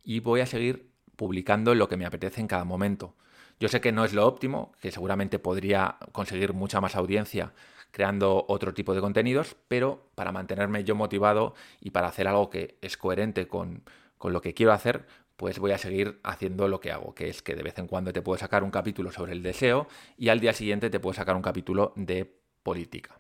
y 0.03 0.21
voy 0.21 0.41
a 0.41 0.47
seguir 0.47 0.91
publicando 1.17 1.75
lo 1.75 1.89
que 1.89 1.97
me 1.97 2.07
apetece 2.07 2.41
en 2.41 2.49
cada 2.49 2.65
momento. 2.65 3.15
Yo 3.61 3.69
sé 3.69 3.81
que 3.83 3.93
no 3.93 4.05
es 4.07 4.15
lo 4.15 4.27
óptimo, 4.27 4.73
que 4.81 4.91
seguramente 4.91 5.39
podría 5.39 5.99
conseguir 6.13 6.55
mucha 6.55 6.81
más 6.81 6.97
audiencia 6.97 7.53
creando 7.91 8.47
otro 8.49 8.73
tipo 8.73 8.95
de 8.95 9.01
contenidos, 9.01 9.57
pero 9.69 10.11
para 10.15 10.33
mantenerme 10.33 10.85
yo 10.85 10.95
motivado 10.95 11.55
y 11.81 11.91
para 11.91 12.09
hacer 12.09 12.27
algo 12.29 12.49
que 12.49 12.79
es 12.81 12.97
coherente 12.97 13.49
con, 13.49 13.83
con 14.21 14.35
lo 14.35 14.43
que 14.43 14.53
quiero 14.53 14.75
hacer, 14.75 15.07
pues 15.39 15.59
voy 15.59 15.73
a 15.73 15.79
seguir 15.79 16.21
haciendo 16.25 16.69
lo 16.69 16.79
que 16.79 16.93
hago, 16.93 17.15
que 17.15 17.31
es 17.31 17.41
que 17.41 17.55
de 17.57 17.63
vez 17.63 17.79
en 17.79 17.87
cuando 17.87 18.13
te 18.13 18.21
puedo 18.21 18.37
sacar 18.37 18.63
un 18.63 18.71
capítulo 18.71 19.11
sobre 19.11 19.33
el 19.33 19.43
deseo 19.43 19.89
y 20.19 20.29
al 20.29 20.41
día 20.41 20.53
siguiente 20.53 20.91
te 20.91 21.01
puedo 21.01 21.15
sacar 21.15 21.37
un 21.37 21.41
capítulo 21.41 21.95
de 21.97 22.31
política. 22.63 23.19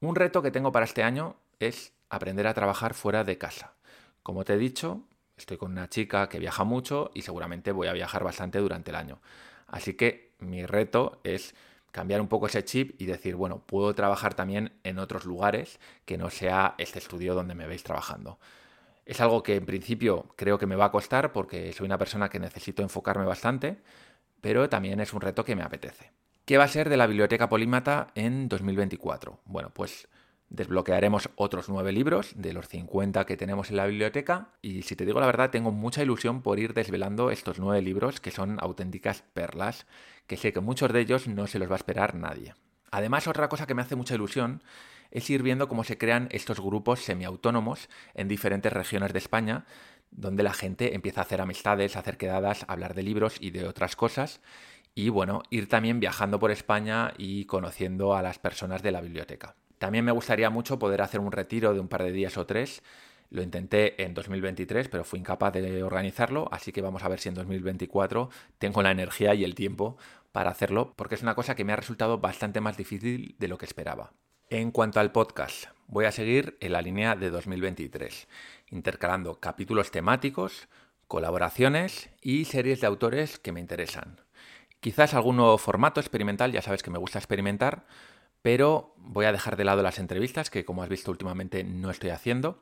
Un 0.00 0.16
reto 0.16 0.42
que 0.42 0.50
tengo 0.50 0.72
para 0.72 0.86
este 0.86 1.04
año 1.04 1.36
es 1.60 1.92
aprender 2.08 2.48
a 2.48 2.54
trabajar 2.54 2.94
fuera 2.94 3.22
de 3.22 3.38
casa. 3.38 3.74
Como 4.24 4.44
te 4.44 4.54
he 4.54 4.58
dicho, 4.58 5.04
estoy 5.36 5.56
con 5.56 5.70
una 5.70 5.88
chica 5.88 6.28
que 6.28 6.40
viaja 6.40 6.64
mucho 6.64 7.12
y 7.14 7.22
seguramente 7.22 7.70
voy 7.70 7.86
a 7.86 7.92
viajar 7.92 8.24
bastante 8.24 8.58
durante 8.58 8.90
el 8.90 8.96
año. 8.96 9.20
Así 9.68 9.94
que 9.94 10.32
mi 10.40 10.66
reto 10.66 11.20
es 11.22 11.54
cambiar 11.92 12.20
un 12.20 12.26
poco 12.26 12.48
ese 12.48 12.64
chip 12.64 13.00
y 13.00 13.06
decir, 13.06 13.36
bueno, 13.36 13.62
puedo 13.64 13.94
trabajar 13.94 14.34
también 14.34 14.72
en 14.82 14.98
otros 14.98 15.26
lugares 15.26 15.78
que 16.06 16.18
no 16.18 16.28
sea 16.28 16.74
este 16.78 16.98
estudio 16.98 17.34
donde 17.34 17.54
me 17.54 17.68
veis 17.68 17.84
trabajando. 17.84 18.40
Es 19.10 19.20
algo 19.20 19.42
que 19.42 19.56
en 19.56 19.66
principio 19.66 20.26
creo 20.36 20.56
que 20.56 20.68
me 20.68 20.76
va 20.76 20.84
a 20.84 20.92
costar 20.92 21.32
porque 21.32 21.72
soy 21.72 21.86
una 21.86 21.98
persona 21.98 22.28
que 22.28 22.38
necesito 22.38 22.80
enfocarme 22.80 23.24
bastante, 23.24 23.78
pero 24.40 24.68
también 24.68 25.00
es 25.00 25.12
un 25.12 25.20
reto 25.20 25.44
que 25.44 25.56
me 25.56 25.64
apetece. 25.64 26.12
¿Qué 26.44 26.58
va 26.58 26.62
a 26.62 26.68
ser 26.68 26.88
de 26.88 26.96
la 26.96 27.08
biblioteca 27.08 27.48
polímata 27.48 28.12
en 28.14 28.48
2024? 28.48 29.40
Bueno, 29.46 29.70
pues 29.74 30.06
desbloquearemos 30.48 31.28
otros 31.34 31.68
nueve 31.68 31.90
libros 31.90 32.34
de 32.36 32.52
los 32.52 32.68
50 32.68 33.26
que 33.26 33.36
tenemos 33.36 33.70
en 33.70 33.78
la 33.78 33.86
biblioteca 33.86 34.52
y 34.62 34.82
si 34.82 34.94
te 34.94 35.04
digo 35.04 35.18
la 35.18 35.26
verdad 35.26 35.50
tengo 35.50 35.72
mucha 35.72 36.04
ilusión 36.04 36.40
por 36.40 36.60
ir 36.60 36.72
desvelando 36.72 37.32
estos 37.32 37.58
nueve 37.58 37.82
libros 37.82 38.20
que 38.20 38.30
son 38.30 38.58
auténticas 38.60 39.24
perlas 39.34 39.88
que 40.28 40.36
sé 40.36 40.52
que 40.52 40.60
muchos 40.60 40.92
de 40.92 41.00
ellos 41.00 41.26
no 41.26 41.48
se 41.48 41.58
los 41.58 41.68
va 41.68 41.74
a 41.74 41.78
esperar 41.78 42.14
nadie. 42.14 42.54
Además, 42.92 43.26
otra 43.28 43.48
cosa 43.48 43.66
que 43.66 43.74
me 43.74 43.82
hace 43.82 43.96
mucha 43.96 44.14
ilusión 44.14 44.62
es 45.10 45.28
ir 45.30 45.42
viendo 45.42 45.68
cómo 45.68 45.84
se 45.84 45.98
crean 45.98 46.28
estos 46.30 46.60
grupos 46.60 47.00
semiautónomos 47.00 47.88
en 48.14 48.28
diferentes 48.28 48.72
regiones 48.72 49.12
de 49.12 49.18
España, 49.18 49.64
donde 50.10 50.42
la 50.42 50.52
gente 50.52 50.94
empieza 50.94 51.20
a 51.20 51.24
hacer 51.24 51.40
amistades, 51.40 51.96
a 51.96 52.00
hacer 52.00 52.16
quedadas, 52.16 52.64
a 52.64 52.72
hablar 52.72 52.94
de 52.94 53.02
libros 53.02 53.36
y 53.40 53.50
de 53.50 53.66
otras 53.66 53.96
cosas. 53.96 54.40
Y 54.94 55.08
bueno, 55.08 55.42
ir 55.50 55.68
también 55.68 56.00
viajando 56.00 56.38
por 56.38 56.50
España 56.50 57.14
y 57.16 57.44
conociendo 57.44 58.14
a 58.14 58.22
las 58.22 58.38
personas 58.38 58.82
de 58.82 58.92
la 58.92 59.00
biblioteca. 59.00 59.54
También 59.78 60.04
me 60.04 60.12
gustaría 60.12 60.50
mucho 60.50 60.78
poder 60.78 61.00
hacer 61.00 61.20
un 61.20 61.32
retiro 61.32 61.72
de 61.72 61.80
un 61.80 61.88
par 61.88 62.02
de 62.02 62.12
días 62.12 62.36
o 62.36 62.46
tres 62.46 62.82
lo 63.30 63.42
intenté 63.42 64.02
en 64.02 64.12
2023, 64.12 64.88
pero 64.88 65.04
fui 65.04 65.20
incapaz 65.20 65.52
de 65.52 65.82
organizarlo, 65.82 66.48
así 66.50 66.72
que 66.72 66.82
vamos 66.82 67.04
a 67.04 67.08
ver 67.08 67.20
si 67.20 67.28
en 67.28 67.36
2024 67.36 68.28
tengo 68.58 68.82
la 68.82 68.90
energía 68.90 69.34
y 69.34 69.44
el 69.44 69.54
tiempo 69.54 69.96
para 70.32 70.50
hacerlo, 70.50 70.92
porque 70.96 71.14
es 71.14 71.22
una 71.22 71.34
cosa 71.34 71.54
que 71.54 71.64
me 71.64 71.72
ha 71.72 71.76
resultado 71.76 72.18
bastante 72.18 72.60
más 72.60 72.76
difícil 72.76 73.36
de 73.38 73.48
lo 73.48 73.56
que 73.56 73.66
esperaba. 73.66 74.12
En 74.52 74.72
cuanto 74.72 74.98
al 74.98 75.12
podcast, 75.12 75.66
voy 75.86 76.06
a 76.06 76.10
seguir 76.10 76.58
en 76.58 76.72
la 76.72 76.82
línea 76.82 77.14
de 77.14 77.30
2023, 77.30 78.26
intercalando 78.72 79.38
capítulos 79.38 79.92
temáticos, 79.92 80.66
colaboraciones 81.06 82.10
y 82.20 82.46
series 82.46 82.80
de 82.80 82.88
autores 82.88 83.38
que 83.38 83.52
me 83.52 83.60
interesan. 83.60 84.20
Quizás 84.80 85.14
algún 85.14 85.36
nuevo 85.36 85.56
formato 85.56 86.00
experimental, 86.00 86.50
ya 86.50 86.62
sabes 86.62 86.82
que 86.82 86.90
me 86.90 86.98
gusta 86.98 87.20
experimentar, 87.20 87.86
pero 88.42 88.92
voy 88.96 89.26
a 89.26 89.32
dejar 89.32 89.56
de 89.56 89.62
lado 89.62 89.84
las 89.84 90.00
entrevistas, 90.00 90.50
que 90.50 90.64
como 90.64 90.82
has 90.82 90.88
visto 90.88 91.12
últimamente 91.12 91.62
no 91.62 91.88
estoy 91.88 92.10
haciendo, 92.10 92.60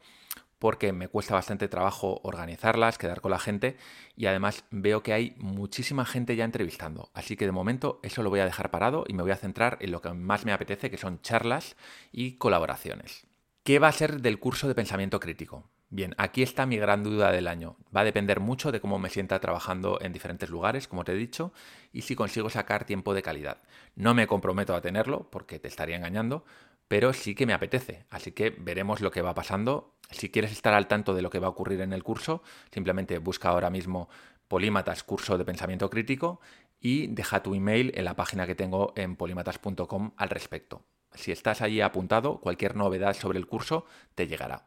porque 0.58 0.92
me 0.92 1.08
cuesta 1.08 1.34
bastante 1.34 1.68
trabajo 1.68 2.20
organizarlas, 2.24 2.98
quedar 2.98 3.20
con 3.20 3.30
la 3.30 3.38
gente 3.38 3.76
y 4.16 4.26
además 4.26 4.64
veo 4.70 5.02
que 5.02 5.12
hay 5.12 5.34
muchísima 5.38 6.04
gente 6.04 6.36
ya 6.36 6.44
entrevistando. 6.44 7.10
Así 7.14 7.36
que 7.36 7.46
de 7.46 7.52
momento 7.52 8.00
eso 8.02 8.22
lo 8.22 8.30
voy 8.30 8.40
a 8.40 8.44
dejar 8.44 8.70
parado 8.70 9.04
y 9.06 9.14
me 9.14 9.22
voy 9.22 9.32
a 9.32 9.36
centrar 9.36 9.78
en 9.80 9.92
lo 9.92 10.02
que 10.02 10.12
más 10.12 10.44
me 10.44 10.52
apetece, 10.52 10.90
que 10.90 10.98
son 10.98 11.20
charlas 11.22 11.76
y 12.12 12.32
colaboraciones. 12.32 13.26
¿Qué 13.62 13.78
va 13.78 13.88
a 13.88 13.92
ser 13.92 14.20
del 14.20 14.38
curso 14.38 14.66
de 14.66 14.74
pensamiento 14.74 15.20
crítico? 15.20 15.68
Bien, 15.90 16.14
aquí 16.18 16.42
está 16.42 16.66
mi 16.66 16.76
gran 16.76 17.02
duda 17.02 17.32
del 17.32 17.48
año. 17.48 17.76
Va 17.96 18.02
a 18.02 18.04
depender 18.04 18.40
mucho 18.40 18.72
de 18.72 18.80
cómo 18.80 18.98
me 18.98 19.08
sienta 19.08 19.40
trabajando 19.40 19.98
en 20.02 20.12
diferentes 20.12 20.50
lugares, 20.50 20.86
como 20.86 21.02
te 21.02 21.12
he 21.12 21.16
dicho, 21.16 21.52
y 21.94 22.02
si 22.02 22.14
consigo 22.14 22.50
sacar 22.50 22.84
tiempo 22.84 23.14
de 23.14 23.22
calidad. 23.22 23.62
No 23.94 24.12
me 24.12 24.26
comprometo 24.26 24.74
a 24.74 24.82
tenerlo, 24.82 25.30
porque 25.30 25.58
te 25.58 25.68
estaría 25.68 25.96
engañando, 25.96 26.44
pero 26.88 27.12
sí 27.12 27.34
que 27.34 27.46
me 27.46 27.52
apetece. 27.52 28.06
Así 28.10 28.32
que 28.32 28.50
veremos 28.50 29.00
lo 29.00 29.10
que 29.10 29.22
va 29.22 29.34
pasando. 29.34 29.94
Si 30.10 30.30
quieres 30.30 30.52
estar 30.52 30.74
al 30.74 30.88
tanto 30.88 31.14
de 31.14 31.22
lo 31.22 31.30
que 31.30 31.38
va 31.38 31.46
a 31.46 31.50
ocurrir 31.50 31.82
en 31.82 31.92
el 31.92 32.02
curso, 32.02 32.42
simplemente 32.72 33.18
busca 33.18 33.50
ahora 33.50 33.70
mismo 33.70 34.08
Polímatas 34.48 35.04
Curso 35.04 35.36
de 35.36 35.44
Pensamiento 35.44 35.90
Crítico 35.90 36.40
y 36.80 37.08
deja 37.08 37.42
tu 37.42 37.54
email 37.54 37.92
en 37.94 38.04
la 38.04 38.16
página 38.16 38.46
que 38.46 38.54
tengo 38.54 38.94
en 38.96 39.16
polímatas.com 39.16 40.12
al 40.16 40.30
respecto. 40.30 40.82
Si 41.14 41.32
estás 41.32 41.60
allí 41.60 41.80
apuntado, 41.82 42.40
cualquier 42.40 42.74
novedad 42.76 43.14
sobre 43.14 43.38
el 43.38 43.46
curso 43.46 43.84
te 44.14 44.26
llegará. 44.26 44.66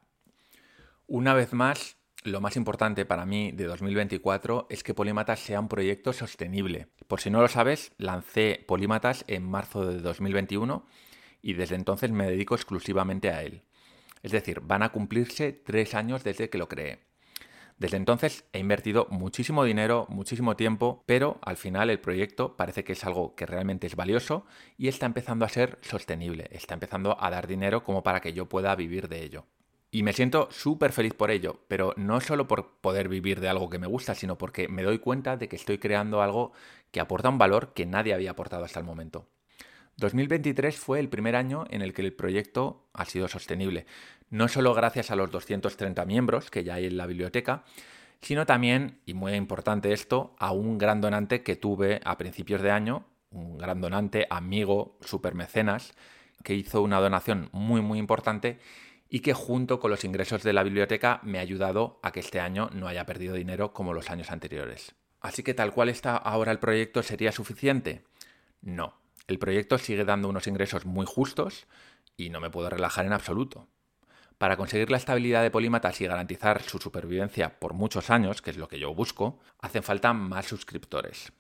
Una 1.08 1.34
vez 1.34 1.54
más, 1.54 1.98
lo 2.24 2.42
más 2.42 2.56
importante 2.56 3.06
para 3.06 3.26
mí 3.26 3.52
de 3.52 3.66
2024 3.66 4.68
es 4.70 4.84
que 4.84 4.94
Polímatas 4.94 5.40
sea 5.40 5.60
un 5.60 5.68
proyecto 5.68 6.14
sostenible. 6.14 6.88
Por 7.08 7.20
si 7.20 7.32
no 7.32 7.42
lo 7.42 7.48
sabes, 7.48 7.94
lancé 7.98 8.64
Polímatas 8.68 9.24
en 9.28 9.44
marzo 9.44 9.86
de 9.86 10.00
2021 10.00 10.86
y 11.42 11.54
desde 11.54 11.76
entonces 11.76 12.12
me 12.12 12.28
dedico 12.28 12.56
exclusivamente 12.56 13.30
a 13.30 13.44
él. 13.44 13.64
Es 14.24 14.32
decir, 14.32 14.62
van 14.62 14.84
a 14.84 14.90
cumplirse 14.90 15.52
tres 15.52 15.96
años 15.96 16.24
desde 16.24 16.50
que 16.50 16.58
lo 16.58 16.70
creé. 16.70 17.00
Desde 17.78 17.98
entonces 17.98 18.46
he 18.54 18.60
invertido 18.60 19.08
muchísimo 19.10 19.64
dinero, 19.64 20.06
muchísimo 20.08 20.56
tiempo, 20.56 21.04
pero 21.08 21.40
al 21.42 21.58
final 21.58 21.90
el 21.90 22.00
proyecto 22.00 22.56
parece 22.56 22.84
que 22.84 22.94
es 22.94 23.04
algo 23.06 23.34
que 23.34 23.48
realmente 23.48 23.88
es 23.88 23.96
valioso 23.96 24.46
y 24.78 24.88
está 24.88 25.08
empezando 25.08 25.46
a 25.46 25.50
ser 25.50 25.80
sostenible, 25.82 26.48
está 26.52 26.76
empezando 26.76 27.18
a 27.20 27.32
dar 27.32 27.48
dinero 27.48 27.84
como 27.84 28.04
para 28.04 28.20
que 28.20 28.34
yo 28.34 28.48
pueda 28.48 28.76
vivir 28.76 29.08
de 29.08 29.24
ello. 29.24 29.48
Y 29.90 30.04
me 30.04 30.14
siento 30.14 30.48
súper 30.52 30.94
feliz 30.94 31.16
por 31.16 31.32
ello, 31.32 31.66
pero 31.68 31.94
no 31.98 32.22
solo 32.22 32.48
por 32.48 32.80
poder 32.82 33.10
vivir 33.10 33.42
de 33.42 33.50
algo 33.50 33.70
que 33.70 33.80
me 33.80 33.88
gusta, 33.88 34.14
sino 34.14 34.38
porque 34.38 34.68
me 34.68 34.84
doy 34.84 35.00
cuenta 35.00 35.36
de 35.36 35.50
que 35.50 35.56
estoy 35.56 35.80
creando 35.80 36.22
algo 36.22 36.54
que 36.92 37.00
aporta 37.00 37.30
un 37.30 37.40
valor 37.40 37.74
que 37.74 37.88
nadie 37.88 38.14
había 38.14 38.32
aportado 38.32 38.64
hasta 38.64 38.80
el 38.80 38.86
momento. 38.86 39.28
2023 40.02 40.76
fue 40.76 41.00
el 41.00 41.08
primer 41.08 41.38
año 41.38 41.64
en 41.70 41.82
el 41.82 41.94
que 41.94 42.02
el 42.02 42.12
proyecto 42.12 42.90
ha 42.92 43.06
sido 43.06 43.30
sostenible, 43.30 43.86
no 44.30 44.50
solo 44.50 44.74
gracias 44.74 45.12
a 45.12 45.16
los 45.16 45.32
230 45.32 46.04
miembros 46.06 46.52
que 46.52 46.66
ya 46.66 46.74
hay 46.74 46.88
en 46.88 46.98
la 46.98 47.08
biblioteca, 47.08 47.64
sino 48.22 48.46
también, 48.46 49.00
y 49.06 49.14
muy 49.14 49.34
importante 49.34 49.94
esto, 49.94 50.36
a 50.38 50.52
un 50.52 50.78
gran 50.78 51.00
donante 51.00 51.44
que 51.44 51.56
tuve 51.56 52.02
a 52.04 52.18
principios 52.18 52.62
de 52.62 52.72
año, 52.72 53.06
un 53.32 53.58
gran 53.58 53.80
donante, 53.80 54.28
amigo, 54.30 54.98
super 55.02 55.34
mecenas, 55.34 55.94
que 56.44 56.56
hizo 56.56 56.82
una 56.82 57.00
donación 57.00 57.50
muy 57.54 57.82
muy 57.82 58.00
importante 58.00 58.60
y 59.10 59.20
que 59.20 59.34
junto 59.34 59.80
con 59.80 59.92
los 59.92 60.04
ingresos 60.04 60.44
de 60.44 60.54
la 60.54 60.64
biblioteca 60.64 61.20
me 61.24 61.38
ha 61.38 61.42
ayudado 61.42 62.00
a 62.02 62.12
que 62.12 62.22
este 62.22 62.40
año 62.40 62.70
no 62.74 62.88
haya 62.88 63.06
perdido 63.06 63.36
dinero 63.36 63.74
como 63.74 63.94
los 63.94 64.10
años 64.10 64.32
anteriores. 64.32 64.96
Así 65.20 65.44
que 65.44 65.54
tal 65.54 65.72
cual 65.74 65.90
está 65.90 66.16
ahora 66.18 66.52
el 66.52 66.60
proyecto 66.60 67.04
sería 67.04 67.32
suficiente? 67.32 68.04
No, 68.62 69.01
el 69.28 69.40
proyecto 69.40 69.78
sigue 69.78 70.06
dando 70.06 70.30
unos 70.30 70.48
ingresos 70.48 70.86
muy 70.86 71.06
justos 71.06 71.68
y 72.18 72.30
no 72.30 72.40
me 72.40 72.50
puedo 72.50 72.70
relajar 72.70 73.06
en 73.06 73.14
absoluto. 73.14 73.68
Para 74.38 74.58
conseguir 74.58 74.90
la 74.90 74.98
estabilidad 74.98 75.44
de 75.44 75.52
Polímatas 75.52 76.02
y 76.02 76.08
garantizar 76.08 76.64
su 76.64 76.80
supervivencia 76.80 77.60
por 77.60 77.74
muchos 77.74 78.10
años, 78.10 78.42
que 78.42 78.50
es 78.50 78.58
lo 78.58 78.68
que 78.68 78.80
yo 78.80 78.94
busco, 78.94 79.40
hacen 79.60 79.84
falta 79.84 80.14
más 80.14 80.48
suscriptores. 80.48 81.32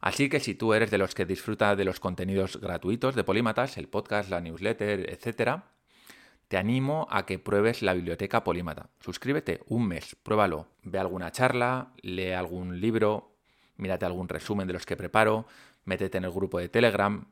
Así 0.00 0.30
que 0.30 0.40
si 0.40 0.54
tú 0.54 0.72
eres 0.72 0.90
de 0.90 0.96
los 0.96 1.14
que 1.14 1.26
disfruta 1.26 1.76
de 1.76 1.84
los 1.84 2.00
contenidos 2.00 2.58
gratuitos 2.58 3.14
de 3.14 3.24
Polímatas, 3.24 3.76
el 3.76 3.88
podcast, 3.88 4.30
la 4.30 4.40
newsletter, 4.40 5.10
etc., 5.10 5.60
te 6.48 6.56
animo 6.56 7.06
a 7.10 7.26
que 7.26 7.38
pruebes 7.38 7.82
la 7.82 7.92
biblioteca 7.92 8.42
Polímata. 8.42 8.88
Suscríbete 8.98 9.60
un 9.66 9.86
mes, 9.86 10.16
pruébalo. 10.22 10.66
Ve 10.82 10.98
alguna 10.98 11.30
charla, 11.30 11.92
lee 12.00 12.32
algún 12.32 12.80
libro, 12.80 13.36
mírate 13.76 14.06
algún 14.06 14.28
resumen 14.28 14.66
de 14.66 14.72
los 14.72 14.86
que 14.86 14.96
preparo, 14.96 15.46
métete 15.84 16.18
en 16.18 16.24
el 16.24 16.30
grupo 16.30 16.58
de 16.58 16.68
Telegram, 16.68 17.26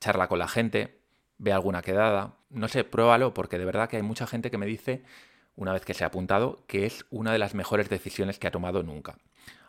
charla 0.00 0.28
con 0.28 0.38
la 0.38 0.48
gente, 0.48 1.00
ve 1.38 1.52
alguna 1.52 1.82
quedada, 1.82 2.36
no 2.50 2.68
sé, 2.68 2.84
pruébalo 2.84 3.34
porque 3.34 3.58
de 3.58 3.64
verdad 3.64 3.88
que 3.88 3.96
hay 3.96 4.02
mucha 4.02 4.26
gente 4.26 4.50
que 4.50 4.58
me 4.58 4.66
dice, 4.66 5.02
una 5.56 5.72
vez 5.72 5.84
que 5.84 5.94
se 5.94 6.04
ha 6.04 6.08
apuntado, 6.08 6.64
que 6.66 6.86
es 6.86 7.04
una 7.10 7.32
de 7.32 7.38
las 7.38 7.54
mejores 7.54 7.88
decisiones 7.88 8.38
que 8.38 8.46
ha 8.46 8.52
tomado 8.52 8.82
nunca. 8.82 9.18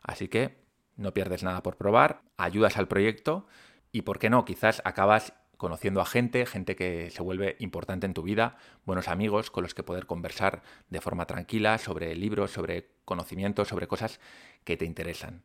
Así 0.01 0.27
que 0.27 0.63
no 0.95 1.13
pierdes 1.13 1.43
nada 1.43 1.63
por 1.63 1.77
probar, 1.77 2.21
ayudas 2.37 2.77
al 2.77 2.87
proyecto 2.87 3.47
y, 3.91 4.03
¿por 4.03 4.19
qué 4.19 4.29
no? 4.29 4.45
Quizás 4.45 4.81
acabas 4.85 5.33
conociendo 5.57 6.01
a 6.01 6.05
gente, 6.05 6.45
gente 6.45 6.75
que 6.75 7.09
se 7.09 7.21
vuelve 7.21 7.55
importante 7.59 8.05
en 8.05 8.13
tu 8.13 8.21
vida, 8.21 8.57
buenos 8.85 9.07
amigos 9.07 9.49
con 9.49 9.63
los 9.63 9.73
que 9.73 9.83
poder 9.83 10.05
conversar 10.05 10.61
de 10.89 10.99
forma 10.99 11.25
tranquila 11.25 11.77
sobre 11.77 12.15
libros, 12.15 12.51
sobre 12.51 12.89
conocimientos, 13.05 13.69
sobre 13.69 13.87
cosas 13.87 14.19
que 14.65 14.77
te 14.77 14.85
interesan. 14.85 15.43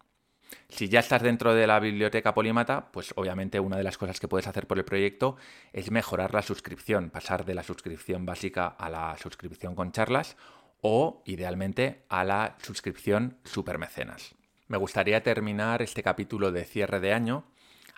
Si 0.68 0.88
ya 0.88 1.00
estás 1.00 1.22
dentro 1.22 1.54
de 1.54 1.66
la 1.66 1.80
biblioteca 1.80 2.34
Polímata, 2.34 2.90
pues 2.92 3.12
obviamente 3.16 3.60
una 3.60 3.76
de 3.76 3.82
las 3.82 3.98
cosas 3.98 4.20
que 4.20 4.28
puedes 4.28 4.46
hacer 4.46 4.66
por 4.66 4.78
el 4.78 4.84
proyecto 4.84 5.36
es 5.72 5.90
mejorar 5.90 6.34
la 6.34 6.42
suscripción, 6.42 7.10
pasar 7.10 7.44
de 7.44 7.54
la 7.54 7.62
suscripción 7.62 8.26
básica 8.26 8.66
a 8.66 8.90
la 8.90 9.16
suscripción 9.16 9.74
con 9.74 9.92
charlas 9.92 10.36
o, 10.80 11.22
idealmente, 11.24 12.04
a 12.08 12.24
la 12.24 12.56
suscripción 12.62 13.38
supermecenas. 13.44 14.34
Me 14.68 14.76
gustaría 14.76 15.22
terminar 15.22 15.82
este 15.82 16.02
capítulo 16.02 16.52
de 16.52 16.64
cierre 16.64 17.00
de 17.00 17.12
año 17.12 17.44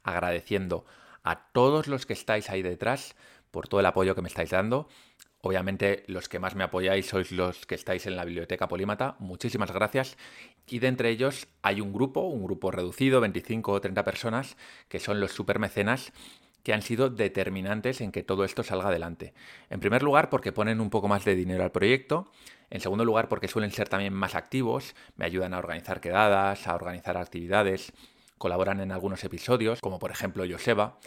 agradeciendo 0.02 0.84
a 1.22 1.50
todos 1.52 1.88
los 1.88 2.06
que 2.06 2.12
estáis 2.12 2.48
ahí 2.48 2.62
detrás 2.62 3.16
por 3.50 3.68
todo 3.68 3.80
el 3.80 3.86
apoyo 3.86 4.14
que 4.14 4.22
me 4.22 4.28
estáis 4.28 4.50
dando. 4.50 4.88
Obviamente 5.42 6.04
los 6.06 6.28
que 6.28 6.38
más 6.38 6.54
me 6.54 6.64
apoyáis 6.64 7.06
sois 7.06 7.32
los 7.32 7.64
que 7.64 7.74
estáis 7.74 8.06
en 8.06 8.16
la 8.16 8.24
biblioteca 8.24 8.68
Polímata. 8.68 9.16
Muchísimas 9.20 9.72
gracias. 9.72 10.18
Y 10.66 10.80
de 10.80 10.88
entre 10.88 11.08
ellos 11.08 11.48
hay 11.62 11.80
un 11.80 11.92
grupo, 11.92 12.20
un 12.20 12.44
grupo 12.44 12.70
reducido, 12.70 13.20
25 13.20 13.72
o 13.72 13.80
30 13.80 14.04
personas, 14.04 14.56
que 14.88 15.00
son 15.00 15.18
los 15.18 15.32
supermecenas 15.32 16.12
que 16.62 16.74
han 16.74 16.82
sido 16.82 17.08
determinantes 17.08 18.02
en 18.02 18.12
que 18.12 18.22
todo 18.22 18.44
esto 18.44 18.62
salga 18.62 18.88
adelante. 18.88 19.32
En 19.70 19.80
primer 19.80 20.02
lugar, 20.02 20.28
porque 20.28 20.52
ponen 20.52 20.80
un 20.80 20.90
poco 20.90 21.08
más 21.08 21.24
de 21.24 21.34
dinero 21.34 21.64
al 21.64 21.72
proyecto. 21.72 22.30
En 22.68 22.80
segundo 22.80 23.04
lugar, 23.06 23.28
porque 23.28 23.48
suelen 23.48 23.72
ser 23.72 23.88
también 23.88 24.12
más 24.12 24.34
activos, 24.34 24.94
me 25.16 25.24
ayudan 25.24 25.54
a 25.54 25.58
organizar 25.58 26.00
quedadas, 26.00 26.66
a 26.66 26.74
organizar 26.74 27.16
actividades, 27.16 27.92
colaboran 28.38 28.80
en 28.80 28.92
algunos 28.92 29.24
episodios, 29.24 29.80
como 29.80 29.98
por 29.98 30.10
ejemplo 30.10 30.44
Joseba, 30.48 30.98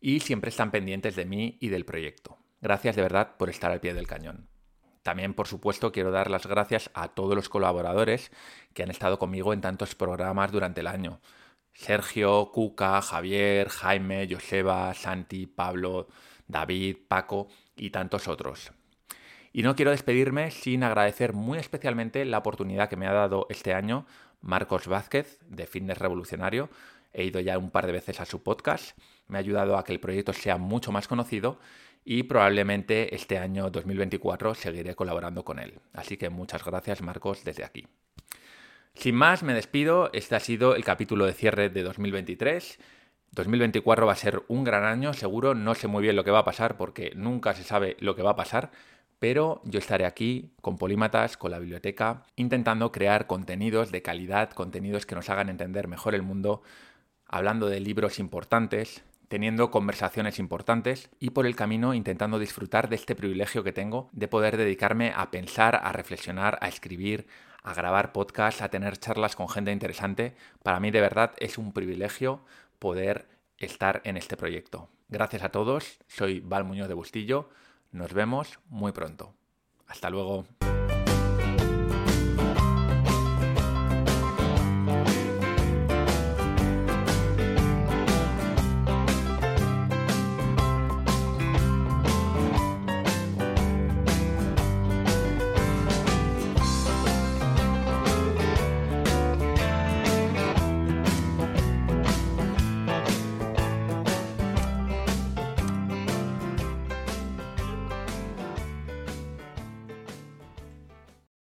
y 0.00 0.20
siempre 0.20 0.48
están 0.48 0.70
pendientes 0.70 1.14
de 1.14 1.26
mí 1.26 1.58
y 1.60 1.68
del 1.68 1.84
proyecto. 1.84 2.38
Gracias 2.60 2.96
de 2.96 3.02
verdad 3.02 3.36
por 3.36 3.50
estar 3.50 3.70
al 3.70 3.80
pie 3.80 3.94
del 3.94 4.06
cañón. 4.06 4.48
También, 5.02 5.34
por 5.34 5.46
supuesto, 5.46 5.92
quiero 5.92 6.10
dar 6.10 6.30
las 6.30 6.46
gracias 6.46 6.90
a 6.94 7.08
todos 7.08 7.36
los 7.36 7.48
colaboradores 7.48 8.32
que 8.74 8.82
han 8.82 8.90
estado 8.90 9.18
conmigo 9.18 9.52
en 9.52 9.60
tantos 9.60 9.94
programas 9.94 10.50
durante 10.50 10.80
el 10.80 10.88
año. 10.88 11.20
Sergio, 11.74 12.50
Cuca, 12.52 13.00
Javier, 13.02 13.68
Jaime, 13.68 14.26
Joseba, 14.28 14.92
Santi, 14.94 15.46
Pablo, 15.46 16.08
David, 16.48 16.96
Paco 17.06 17.48
y 17.76 17.90
tantos 17.90 18.26
otros. 18.26 18.72
Y 19.52 19.62
no 19.62 19.76
quiero 19.76 19.90
despedirme 19.90 20.50
sin 20.50 20.82
agradecer 20.82 21.34
muy 21.34 21.58
especialmente 21.58 22.24
la 22.24 22.38
oportunidad 22.38 22.88
que 22.88 22.96
me 22.96 23.06
ha 23.06 23.12
dado 23.12 23.46
este 23.48 23.74
año 23.74 24.06
Marcos 24.40 24.88
Vázquez 24.88 25.38
de 25.48 25.66
Fitness 25.66 25.98
Revolucionario. 25.98 26.68
He 27.12 27.24
ido 27.24 27.40
ya 27.40 27.58
un 27.58 27.70
par 27.70 27.86
de 27.86 27.92
veces 27.92 28.20
a 28.20 28.24
su 28.24 28.42
podcast, 28.42 28.98
me 29.28 29.38
ha 29.38 29.40
ayudado 29.40 29.78
a 29.78 29.84
que 29.84 29.92
el 29.92 30.00
proyecto 30.00 30.32
sea 30.32 30.56
mucho 30.56 30.92
más 30.92 31.08
conocido 31.08 31.58
y 32.08 32.22
probablemente 32.22 33.16
este 33.16 33.36
año 33.36 33.68
2024 33.68 34.54
seguiré 34.54 34.94
colaborando 34.94 35.44
con 35.44 35.58
él. 35.58 35.80
Así 35.92 36.16
que 36.16 36.30
muchas 36.30 36.64
gracias 36.64 37.02
Marcos 37.02 37.44
desde 37.44 37.64
aquí. 37.64 37.84
Sin 38.94 39.16
más, 39.16 39.42
me 39.42 39.52
despido. 39.52 40.10
Este 40.12 40.36
ha 40.36 40.40
sido 40.40 40.76
el 40.76 40.84
capítulo 40.84 41.26
de 41.26 41.32
cierre 41.32 41.68
de 41.68 41.82
2023. 41.82 42.78
2024 43.32 44.06
va 44.06 44.12
a 44.12 44.16
ser 44.16 44.44
un 44.46 44.62
gran 44.62 44.84
año, 44.84 45.14
seguro. 45.14 45.56
No 45.56 45.74
sé 45.74 45.88
muy 45.88 46.00
bien 46.00 46.14
lo 46.14 46.22
que 46.22 46.30
va 46.30 46.38
a 46.38 46.44
pasar 46.44 46.76
porque 46.76 47.10
nunca 47.16 47.54
se 47.54 47.64
sabe 47.64 47.96
lo 47.98 48.14
que 48.14 48.22
va 48.22 48.30
a 48.30 48.36
pasar. 48.36 48.70
Pero 49.18 49.60
yo 49.64 49.80
estaré 49.80 50.06
aquí 50.06 50.52
con 50.60 50.78
Polímatas, 50.78 51.36
con 51.36 51.50
la 51.50 51.58
biblioteca, 51.58 52.22
intentando 52.36 52.92
crear 52.92 53.26
contenidos 53.26 53.90
de 53.90 54.02
calidad, 54.02 54.50
contenidos 54.50 55.06
que 55.06 55.16
nos 55.16 55.28
hagan 55.28 55.48
entender 55.48 55.88
mejor 55.88 56.14
el 56.14 56.22
mundo, 56.22 56.62
hablando 57.26 57.68
de 57.68 57.80
libros 57.80 58.20
importantes, 58.20 59.02
teniendo 59.28 59.70
conversaciones 59.70 60.38
importantes 60.38 61.10
y 61.18 61.30
por 61.30 61.46
el 61.46 61.56
camino 61.56 61.94
intentando 61.94 62.38
disfrutar 62.38 62.88
de 62.88 62.96
este 62.96 63.14
privilegio 63.14 63.64
que 63.64 63.72
tengo 63.72 64.08
de 64.12 64.28
poder 64.28 64.56
dedicarme 64.56 65.12
a 65.14 65.30
pensar, 65.30 65.80
a 65.82 65.92
reflexionar, 65.92 66.58
a 66.60 66.68
escribir, 66.68 67.26
a 67.62 67.74
grabar 67.74 68.12
podcasts, 68.12 68.62
a 68.62 68.68
tener 68.68 68.98
charlas 68.98 69.36
con 69.36 69.48
gente 69.48 69.72
interesante. 69.72 70.36
Para 70.62 70.80
mí 70.80 70.90
de 70.90 71.00
verdad 71.00 71.32
es 71.38 71.58
un 71.58 71.72
privilegio 71.72 72.44
poder 72.78 73.28
estar 73.58 74.00
en 74.04 74.16
este 74.16 74.36
proyecto. 74.36 74.88
Gracias 75.08 75.42
a 75.42 75.50
todos, 75.50 75.98
soy 76.06 76.40
Val 76.40 76.64
Muñoz 76.64 76.88
de 76.88 76.94
Bustillo, 76.94 77.48
nos 77.92 78.12
vemos 78.12 78.58
muy 78.68 78.92
pronto. 78.92 79.34
Hasta 79.86 80.10
luego. 80.10 80.46